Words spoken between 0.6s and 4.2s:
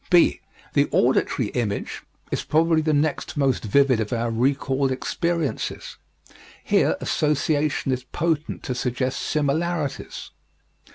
The auditory image is probably the next most vivid of